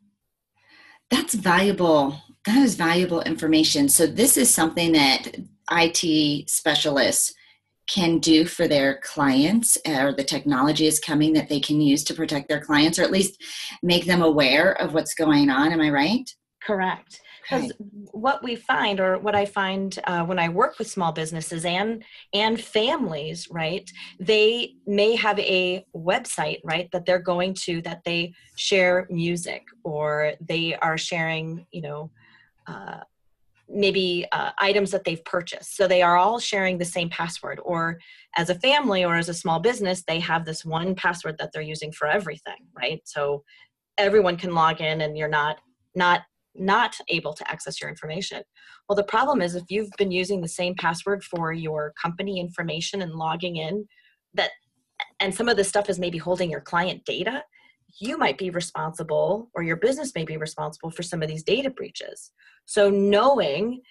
That's 1.12 1.34
valuable. 1.34 2.16
That 2.46 2.58
is 2.58 2.76
valuable 2.76 3.22
information. 3.22 3.90
So, 3.90 4.08
this 4.08 4.38
is 4.38 4.52
something 4.52 4.94
that 4.94 5.36
IT 5.70 6.50
specialists 6.50 7.34
can 7.88 8.20
do 8.20 8.46
for 8.46 8.68
their 8.68 9.00
clients, 9.00 9.78
or 9.88 10.14
the 10.14 10.24
technology 10.24 10.88
is 10.88 11.00
coming 11.00 11.34
that 11.34 11.50
they 11.50 11.60
can 11.60 11.82
use 11.82 12.04
to 12.06 12.14
protect 12.14 12.48
their 12.48 12.62
clients, 12.62 13.00
or 13.00 13.04
at 13.04 13.12
least 13.12 13.42
make 13.84 14.06
them 14.06 14.22
aware 14.22 14.74
of 14.74 14.94
what's 14.94 15.14
going 15.14 15.50
on. 15.50 15.72
Am 15.72 15.82
I 15.82 15.90
right? 15.90 16.30
Correct 16.64 17.22
because 17.52 17.72
what 18.12 18.44
we 18.44 18.56
find 18.56 19.00
or 19.00 19.18
what 19.18 19.36
i 19.36 19.46
find 19.46 20.00
uh, 20.06 20.24
when 20.24 20.40
i 20.40 20.48
work 20.50 20.78
with 20.78 20.90
small 20.90 21.12
businesses 21.12 21.66
and 21.66 22.04
and 22.34 22.62
families 22.62 23.48
right 23.52 23.90
they 24.20 24.74
may 24.86 25.16
have 25.16 25.38
a 25.40 25.86
website 25.96 26.60
right 26.64 26.90
that 26.92 27.06
they're 27.06 27.20
going 27.20 27.54
to 27.54 27.82
that 27.82 28.04
they 28.06 28.34
share 28.56 29.08
music 29.10 29.64
or 29.84 30.34
they 30.42 30.76
are 30.76 30.98
sharing 30.98 31.66
you 31.72 31.82
know 31.82 32.12
uh, 32.68 33.00
maybe 33.74 34.26
uh, 34.32 34.52
items 34.60 34.92
that 34.92 35.04
they've 35.04 35.24
purchased 35.26 35.76
so 35.76 35.88
they 35.88 36.02
are 36.02 36.18
all 36.18 36.40
sharing 36.40 36.78
the 36.78 36.86
same 36.86 37.10
password 37.10 37.60
or 37.64 38.00
as 38.36 38.50
a 38.50 38.56
family 38.56 39.04
or 39.04 39.16
as 39.16 39.30
a 39.30 39.34
small 39.34 39.60
business 39.60 40.04
they 40.08 40.20
have 40.20 40.46
this 40.46 40.66
one 40.66 40.94
password 40.96 41.36
that 41.40 41.52
they're 41.54 41.62
using 41.62 41.92
for 41.92 42.08
everything 42.08 42.68
right 42.76 43.02
so 43.06 43.44
everyone 43.98 44.38
can 44.38 44.54
log 44.54 44.82
in 44.82 45.02
and 45.02 45.18
you're 45.18 45.28
not 45.28 45.58
not 45.96 46.22
not 46.56 46.96
able 47.08 47.34
to 47.34 47.50
access 47.50 47.80
your 47.80 47.90
information. 47.90 48.44
Well, 48.88 48.96
the 48.96 49.04
problem 49.04 49.42
is 49.42 49.56
if 49.56 49.64
you've 49.70 49.92
been 49.98 50.12
using 50.12 50.42
the 50.42 50.48
same 50.48 50.76
password 50.76 51.24
for 51.24 51.54
your 51.54 51.94
company 52.02 52.40
information 52.40 53.02
and 53.02 53.14
logging 53.14 53.58
in, 53.58 53.88
that 54.34 54.52
and 55.20 55.34
some 55.34 55.48
of 55.48 55.58
this 55.58 55.70
stuff 55.70 55.90
is 55.90 56.00
maybe 56.00 56.18
holding 56.18 56.50
your 56.50 56.62
client 56.62 57.06
data, 57.06 57.44
you 58.00 58.18
might 58.18 58.38
be 58.38 58.50
responsible 58.50 59.50
or 59.54 59.64
your 59.64 59.76
business 59.76 60.14
may 60.16 60.26
be 60.26 60.38
responsible 60.38 60.92
for 60.92 61.04
some 61.04 61.22
of 61.22 61.28
these 61.28 61.44
data 61.44 61.70
breaches. 61.70 62.32
So 62.66 62.90
knowing 62.90 63.82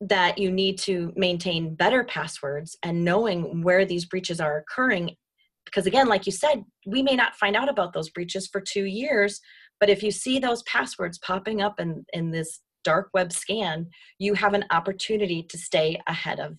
that 0.00 0.38
you 0.38 0.50
need 0.50 0.78
to 0.78 1.12
maintain 1.16 1.74
better 1.74 2.04
passwords 2.04 2.76
and 2.82 3.04
knowing 3.04 3.62
where 3.62 3.84
these 3.84 4.04
breaches 4.04 4.40
are 4.40 4.58
occurring 4.58 5.16
because 5.64 5.86
again 5.86 6.06
like 6.06 6.24
you 6.24 6.30
said 6.30 6.64
we 6.86 7.02
may 7.02 7.16
not 7.16 7.34
find 7.34 7.56
out 7.56 7.68
about 7.68 7.92
those 7.92 8.08
breaches 8.08 8.46
for 8.46 8.60
2 8.60 8.84
years 8.84 9.40
but 9.80 9.90
if 9.90 10.02
you 10.02 10.10
see 10.10 10.38
those 10.38 10.62
passwords 10.64 11.18
popping 11.18 11.62
up 11.62 11.80
in, 11.80 12.04
in 12.12 12.30
this 12.30 12.60
dark 12.84 13.10
web 13.12 13.32
scan, 13.32 13.88
you 14.18 14.34
have 14.34 14.54
an 14.54 14.64
opportunity 14.70 15.42
to 15.42 15.58
stay 15.58 16.00
ahead 16.06 16.40
of 16.40 16.58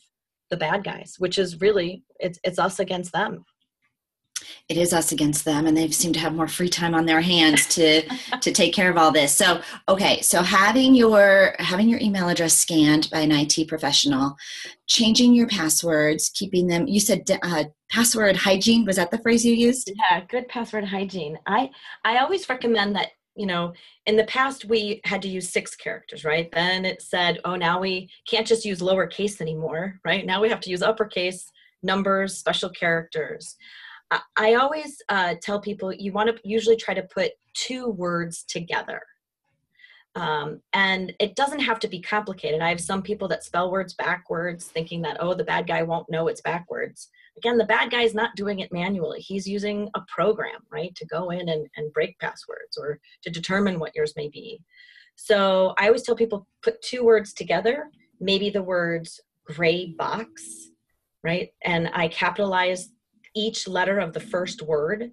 the 0.49 0.57
bad 0.57 0.83
guys, 0.83 1.15
which 1.17 1.37
is 1.37 1.61
really 1.61 2.03
it's 2.19 2.39
it's 2.43 2.59
us 2.59 2.79
against 2.79 3.11
them. 3.11 3.43
It 4.67 4.77
is 4.77 4.93
us 4.93 5.11
against 5.11 5.45
them, 5.45 5.67
and 5.67 5.75
they 5.75 5.89
seem 5.89 6.13
to 6.13 6.19
have 6.19 6.33
more 6.33 6.47
free 6.47 6.69
time 6.69 6.95
on 6.95 7.05
their 7.05 7.21
hands 7.21 7.65
to 7.75 8.01
to 8.41 8.51
take 8.51 8.73
care 8.73 8.89
of 8.89 8.97
all 8.97 9.11
this. 9.11 9.35
So, 9.35 9.61
okay, 9.87 10.21
so 10.21 10.41
having 10.41 10.95
your 10.95 11.55
having 11.59 11.89
your 11.89 11.99
email 11.99 12.29
address 12.29 12.57
scanned 12.57 13.09
by 13.11 13.19
an 13.21 13.31
IT 13.31 13.67
professional, 13.67 14.35
changing 14.87 15.33
your 15.33 15.47
passwords, 15.47 16.29
keeping 16.29 16.67
them. 16.67 16.87
You 16.87 16.99
said 16.99 17.23
uh, 17.43 17.65
password 17.89 18.35
hygiene 18.35 18.85
was 18.85 18.97
that 18.97 19.11
the 19.11 19.17
phrase 19.17 19.43
you 19.43 19.53
used 19.53 19.91
yeah 19.95 20.21
good 20.29 20.47
password 20.47 20.85
hygiene 20.85 21.37
i 21.47 21.69
i 22.05 22.17
always 22.17 22.47
recommend 22.47 22.95
that 22.95 23.09
you 23.35 23.45
know 23.45 23.73
in 24.05 24.15
the 24.15 24.23
past 24.25 24.65
we 24.65 25.01
had 25.05 25.21
to 25.21 25.27
use 25.27 25.49
six 25.49 25.75
characters 25.75 26.23
right 26.23 26.51
then 26.51 26.85
it 26.85 27.01
said 27.01 27.39
oh 27.45 27.55
now 27.55 27.79
we 27.79 28.09
can't 28.27 28.47
just 28.47 28.65
use 28.65 28.79
lowercase 28.79 29.41
anymore 29.41 29.99
right 30.05 30.25
now 30.25 30.41
we 30.41 30.49
have 30.49 30.59
to 30.59 30.69
use 30.69 30.81
uppercase 30.81 31.51
numbers 31.81 32.37
special 32.37 32.69
characters 32.69 33.55
I 34.35 34.55
always 34.55 35.01
uh, 35.09 35.35
tell 35.41 35.59
people 35.59 35.93
you 35.93 36.11
want 36.11 36.35
to 36.35 36.41
usually 36.43 36.77
try 36.77 36.93
to 36.93 37.03
put 37.03 37.31
two 37.53 37.89
words 37.89 38.43
together. 38.43 39.01
Um, 40.15 40.61
and 40.73 41.13
it 41.19 41.35
doesn't 41.35 41.59
have 41.59 41.79
to 41.81 41.87
be 41.87 42.01
complicated. 42.01 42.61
I 42.61 42.69
have 42.69 42.81
some 42.81 43.03
people 43.03 43.27
that 43.27 43.43
spell 43.43 43.71
words 43.71 43.93
backwards, 43.93 44.65
thinking 44.65 45.01
that, 45.03 45.17
oh, 45.19 45.35
the 45.35 45.43
bad 45.43 45.67
guy 45.67 45.83
won't 45.83 46.09
know 46.09 46.27
it's 46.27 46.41
backwards. 46.41 47.09
Again, 47.37 47.57
the 47.57 47.65
bad 47.65 47.91
guy 47.91 48.01
is 48.01 48.15
not 48.15 48.35
doing 48.35 48.59
it 48.59 48.73
manually. 48.73 49.19
He's 49.19 49.47
using 49.47 49.89
a 49.95 50.01
program, 50.07 50.61
right, 50.71 50.93
to 50.95 51.05
go 51.05 51.29
in 51.29 51.47
and, 51.47 51.67
and 51.77 51.93
break 51.93 52.17
passwords 52.19 52.77
or 52.77 52.99
to 53.21 53.29
determine 53.29 53.79
what 53.79 53.95
yours 53.95 54.13
may 54.17 54.29
be. 54.29 54.59
So 55.15 55.73
I 55.77 55.87
always 55.87 56.03
tell 56.03 56.15
people 56.15 56.47
put 56.63 56.81
two 56.81 57.03
words 57.03 57.33
together, 57.33 57.91
maybe 58.19 58.49
the 58.49 58.63
words 58.63 59.21
gray 59.45 59.93
box, 59.97 60.69
right? 61.23 61.49
And 61.63 61.89
I 61.93 62.07
capitalize 62.07 62.89
each 63.35 63.67
letter 63.67 63.99
of 63.99 64.13
the 64.13 64.19
first 64.19 64.61
word 64.61 65.11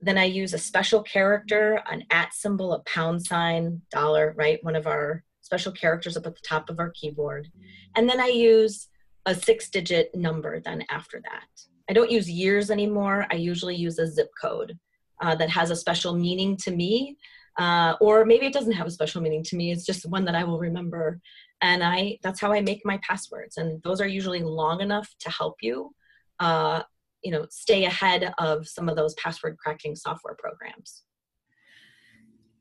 then 0.00 0.18
I 0.18 0.24
use 0.24 0.52
a 0.52 0.58
special 0.58 1.02
character, 1.02 1.82
an 1.90 2.04
at 2.10 2.34
symbol, 2.34 2.74
a 2.74 2.80
pound 2.80 3.24
sign, 3.24 3.80
dollar, 3.90 4.34
right? 4.36 4.62
One 4.62 4.76
of 4.76 4.86
our 4.86 5.24
special 5.40 5.72
characters 5.72 6.16
up 6.16 6.26
at 6.26 6.34
the 6.34 6.42
top 6.46 6.68
of 6.68 6.78
our 6.78 6.90
keyboard. 6.90 7.50
And 7.94 8.08
then 8.08 8.20
I 8.20 8.26
use 8.26 8.88
a 9.24 9.34
six 9.34 9.68
digit 9.70 10.14
number 10.14 10.60
then 10.60 10.84
after 10.90 11.20
that. 11.22 11.46
I 11.88 11.92
don't 11.92 12.10
use 12.10 12.28
years 12.30 12.70
anymore. 12.70 13.26
I 13.30 13.36
usually 13.36 13.76
use 13.76 13.98
a 13.98 14.06
zip 14.06 14.28
code 14.40 14.76
uh, 15.22 15.34
that 15.36 15.50
has 15.50 15.70
a 15.70 15.76
special 15.76 16.14
meaning 16.14 16.56
to 16.58 16.70
me. 16.70 17.16
Uh, 17.58 17.94
or 18.00 18.26
maybe 18.26 18.44
it 18.44 18.52
doesn't 18.52 18.72
have 18.72 18.86
a 18.86 18.90
special 18.90 19.22
meaning 19.22 19.42
to 19.44 19.56
me. 19.56 19.72
It's 19.72 19.86
just 19.86 20.04
one 20.10 20.26
that 20.26 20.34
I 20.34 20.44
will 20.44 20.58
remember. 20.58 21.20
And 21.62 21.82
I 21.82 22.18
that's 22.22 22.40
how 22.40 22.52
I 22.52 22.60
make 22.60 22.82
my 22.84 22.98
passwords. 22.98 23.56
And 23.56 23.82
those 23.82 24.00
are 24.02 24.06
usually 24.06 24.42
long 24.42 24.82
enough 24.82 25.08
to 25.20 25.30
help 25.30 25.56
you 25.62 25.94
uh, 26.38 26.82
you 27.22 27.30
know 27.30 27.46
stay 27.50 27.84
ahead 27.84 28.32
of 28.38 28.66
some 28.66 28.88
of 28.88 28.96
those 28.96 29.14
password 29.14 29.56
cracking 29.58 29.94
software 29.94 30.36
programs 30.38 31.02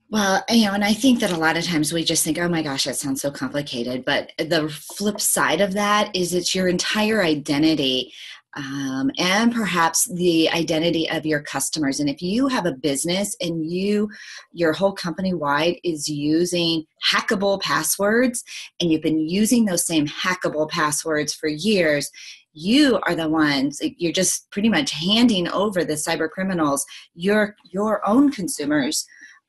well, 0.08 0.44
you 0.50 0.66
know, 0.66 0.74
and 0.74 0.84
I 0.84 0.94
think 0.94 1.20
that 1.20 1.32
a 1.32 1.38
lot 1.38 1.58
of 1.58 1.66
times 1.66 1.92
we 1.92 2.04
just 2.04 2.24
think, 2.24 2.38
oh 2.38 2.48
my 2.48 2.62
gosh, 2.62 2.84
that 2.84 2.96
sounds 2.96 3.22
so 3.22 3.32
complicated. 3.32 4.06
But 4.06 4.32
the 4.38 4.70
flip 4.70 5.20
side 5.20 5.62
of 5.62 5.74
that 5.74 6.16
is 6.16 6.34
it's 6.34 6.54
your 6.54 6.68
entire 6.68 7.24
identity 7.24 8.14
um, 8.56 9.12
and 9.18 9.54
perhaps 9.54 10.06
the 10.14 10.50
identity 10.50 11.10
of 11.10 11.26
your 11.26 11.42
customers. 11.42 12.00
And 12.00 12.10
if 12.10 12.22
you 12.22 12.48
have 12.48 12.66
a 12.66 12.72
business 12.72 13.36
and 13.42 13.70
you, 13.70 14.10
your 14.54 14.72
whole 14.72 14.94
company 14.94 15.34
wide 15.34 15.78
is 15.84 16.08
using 16.08 16.86
hackable 17.12 17.62
passwords 17.62 18.44
and 18.80 18.90
you've 18.90 19.02
been 19.02 19.28
using 19.28 19.66
those 19.66 19.86
same 19.86 20.08
hackable 20.08 20.70
passwords 20.70 21.34
for 21.34 21.50
years, 21.50 22.10
you 22.56 23.00
are 23.06 23.16
the 23.16 23.30
ones 23.30 23.82
you're 23.98 24.14
just 24.14 24.50
pretty 24.50 24.70
much 24.70 24.92
handing 24.92 25.48
over 25.50 25.84
the 25.84 25.94
cyber 25.94 26.30
criminals 26.30 26.86
your 27.14 27.56
your 27.72 28.08
own 28.08 28.32
consumers 28.32 29.06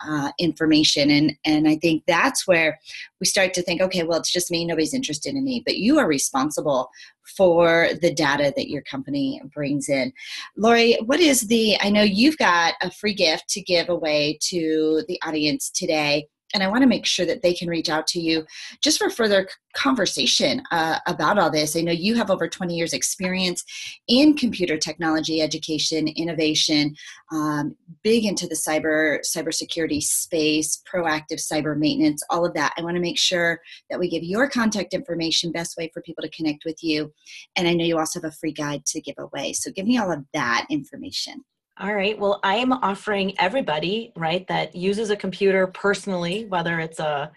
uh, 0.07 0.31
information. 0.39 1.11
And 1.11 1.33
and 1.45 1.69
i 1.69 1.77
think 1.77 2.03
that's 2.07 2.47
where 2.47 2.79
we 3.21 3.27
start 3.27 3.55
to 3.55 3.63
think 3.63 3.81
okay 3.81 4.03
well 4.03 4.19
it's 4.19 4.33
just 4.33 4.51
me 4.51 4.65
nobody's 4.65 4.95
interested 4.95 5.35
in 5.35 5.45
me 5.45 5.63
but 5.65 5.79
you 5.79 5.99
are 5.99 6.07
responsible 6.07 6.91
for 7.37 7.89
the 8.03 8.13
data 8.13 8.53
that 8.57 8.69
your 8.69 8.83
company 8.83 9.41
brings 9.55 9.89
in. 9.89 10.13
Lori 10.57 10.99
what 11.07 11.21
is 11.21 11.43
the 11.43 11.77
i 11.81 11.89
know 11.89 12.03
you've 12.03 12.39
got 12.39 12.75
a 12.83 12.91
free 12.91 13.15
gift 13.15 13.49
to 13.49 13.63
give 13.63 13.89
away 13.89 14.39
to 14.43 15.03
the 15.09 15.21
audience 15.25 15.71
today 15.71 16.29
and 16.55 16.63
I 16.63 16.69
want 16.69 16.83
to 16.83 16.89
make 16.89 17.07
sure 17.07 17.27
that 17.27 17.43
they 17.43 17.53
can 17.53 17.69
reach 17.69 17.89
out 17.89 18.07
to 18.09 18.21
you 18.21 18.45
just 18.81 18.99
for 18.99 19.11
further 19.11 19.49
conversation 19.75 20.63
uh, 20.71 20.99
about 21.07 21.39
all 21.39 21.51
this. 21.51 21.77
I 21.77 21.81
know 21.83 21.93
you 21.93 22.15
have 22.15 22.31
over 22.31 22.49
20 22.49 22.75
years 22.75 22.93
experience 22.93 23.65
in 24.09 24.35
computer 24.35 24.79
technology, 24.79 25.43
education, 25.43 26.09
innovation, 26.09 26.95
um, 27.33 27.77
big 28.03 28.25
into 28.25 28.47
the 28.47 28.55
cyber 28.55 29.19
cybersecurity 29.21 30.03
space, 30.03 30.83
proactive 30.91 31.41
cyber 31.41 31.77
maintenance, 31.77 32.23
all 32.31 32.47
of 32.47 32.55
that. 32.55 32.73
I 32.79 32.83
want 32.83 32.95
to 32.95 33.03
make 33.03 33.19
sure 33.19 33.61
that 33.91 33.99
we 33.99 34.09
give 34.09 34.23
your 34.23 34.49
contact 34.49 34.95
information, 34.95 35.53
best 35.53 35.77
way 35.77 35.91
for 35.93 36.03
people 36.03 36.23
to 36.23 36.31
connect 36.31 36.65
with 36.65 36.83
you. 36.83 37.13
And 37.57 37.69
I 37.69 37.75
know 37.75 37.85
you 37.85 37.99
also 37.99 38.21
have 38.21 38.33
a 38.33 38.37
free 38.37 38.53
guide 38.53 38.87
to 38.87 39.01
give 39.01 39.17
away. 39.19 39.53
So 39.53 39.71
give 39.71 39.87
me 39.87 39.99
all 39.99 40.13
of 40.13 40.25
that 40.33 40.67
information. 40.71 41.45
All 41.79 41.95
right. 41.95 42.19
Well, 42.19 42.41
I 42.43 42.57
am 42.57 42.73
offering 42.73 43.39
everybody, 43.39 44.13
right, 44.17 44.47
that 44.49 44.75
uses 44.75 45.11
a 45.11 45.17
computer 45.17 45.67
personally, 45.67 46.47
whether 46.47 46.81
it's 46.81 46.99
a 46.99 47.31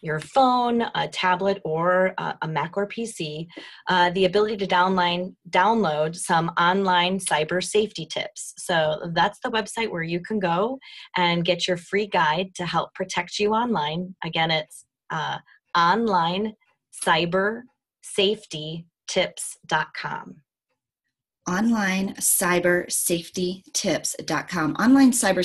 your 0.00 0.20
phone, 0.20 0.82
a 0.94 1.08
tablet, 1.08 1.62
or 1.64 2.12
a, 2.18 2.36
a 2.42 2.48
Mac 2.48 2.76
or 2.76 2.86
PC, 2.86 3.46
uh, 3.88 4.10
the 4.10 4.26
ability 4.26 4.56
to 4.58 4.66
downline, 4.66 5.34
download 5.48 6.14
some 6.14 6.50
online 6.58 7.18
cyber 7.18 7.62
safety 7.64 8.04
tips. 8.04 8.52
So 8.58 9.10
that's 9.14 9.38
the 9.42 9.50
website 9.50 9.90
where 9.90 10.02
you 10.02 10.20
can 10.20 10.40
go 10.40 10.78
and 11.16 11.44
get 11.44 11.66
your 11.66 11.78
free 11.78 12.06
guide 12.06 12.54
to 12.56 12.66
help 12.66 12.92
protect 12.94 13.38
you 13.38 13.54
online. 13.54 14.14
Again, 14.22 14.50
it's 14.50 14.84
uh, 15.10 15.38
online 15.74 16.52
cyber 17.02 17.62
safety 18.02 18.86
tips.com 19.08 20.43
online 21.48 22.14
cyber 22.14 22.90
safety 22.90 23.64
tips.com 23.72 24.74
online 24.78 25.12
cyber 25.12 25.44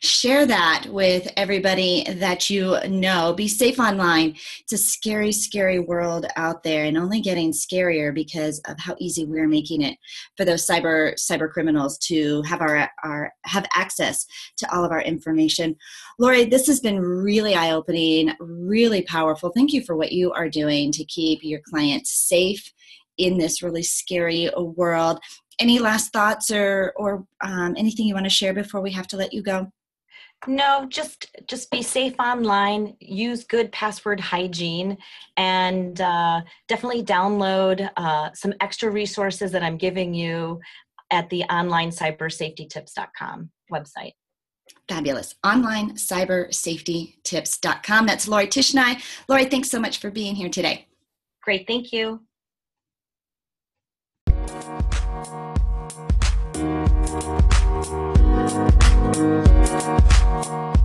share 0.00 0.46
that 0.46 0.86
with 0.88 1.30
everybody 1.36 2.04
that 2.14 2.50
you 2.50 2.76
know. 2.88 3.32
Be 3.32 3.46
safe 3.48 3.78
online. 3.78 4.36
It's 4.60 4.72
a 4.72 4.78
scary 4.78 5.32
scary 5.32 5.78
world 5.78 6.26
out 6.36 6.62
there 6.62 6.84
and 6.84 6.98
only 6.98 7.20
getting 7.20 7.52
scarier 7.52 8.14
because 8.14 8.60
of 8.66 8.78
how 8.78 8.96
easy 8.98 9.24
we're 9.24 9.48
making 9.48 9.82
it 9.82 9.96
for 10.36 10.44
those 10.44 10.66
cyber 10.66 11.14
cyber 11.14 11.48
criminals 11.50 11.98
to 11.98 12.42
have 12.42 12.60
our, 12.60 12.90
our 13.04 13.32
have 13.44 13.66
access 13.74 14.26
to 14.56 14.74
all 14.74 14.84
of 14.84 14.90
our 14.90 15.02
information. 15.02 15.76
Lori 16.18 16.44
this 16.44 16.66
has 16.66 16.80
been 16.80 17.00
really 17.00 17.54
eye-opening 17.54 18.32
really 18.40 19.02
powerful. 19.02 19.50
Thank 19.50 19.72
you 19.72 19.82
for 19.82 19.96
what 19.96 20.12
you 20.12 20.32
are 20.32 20.48
doing 20.48 20.92
to 20.92 21.04
keep 21.04 21.42
your 21.42 21.60
clients 21.60 22.10
safe 22.10 22.72
in 23.20 23.38
this 23.38 23.62
really 23.62 23.82
scary 23.82 24.50
world. 24.56 25.20
Any 25.58 25.78
last 25.78 26.12
thoughts 26.12 26.50
or 26.50 26.92
or 26.96 27.24
um, 27.42 27.74
anything 27.76 28.06
you 28.06 28.14
want 28.14 28.26
to 28.26 28.30
share 28.30 28.54
before 28.54 28.80
we 28.80 28.92
have 28.92 29.06
to 29.08 29.16
let 29.16 29.32
you 29.32 29.42
go? 29.42 29.70
No, 30.46 30.86
just 30.88 31.26
just 31.46 31.70
be 31.70 31.82
safe 31.82 32.14
online. 32.18 32.96
Use 33.00 33.44
good 33.44 33.70
password 33.72 34.20
hygiene, 34.20 34.96
and 35.36 36.00
uh, 36.00 36.40
definitely 36.66 37.02
download 37.02 37.90
uh, 37.98 38.30
some 38.32 38.54
extra 38.60 38.90
resources 38.90 39.52
that 39.52 39.62
I'm 39.62 39.76
giving 39.76 40.14
you 40.14 40.58
at 41.10 41.28
the 41.28 41.42
online 41.44 41.90
cybersafetytips.com 41.90 43.50
website. 43.70 44.12
Fabulous. 44.88 45.34
Online 45.44 45.94
cybersafetytips.com. 45.94 48.06
That's 48.06 48.28
Lori 48.28 48.46
Tishnai. 48.46 49.02
Lori, 49.28 49.44
thanks 49.44 49.68
so 49.68 49.78
much 49.78 49.98
for 49.98 50.10
being 50.10 50.34
here 50.34 50.48
today. 50.48 50.86
Great. 51.42 51.66
Thank 51.66 51.92
you. 51.92 52.22
Thank 57.10 57.50
you. 60.74 60.79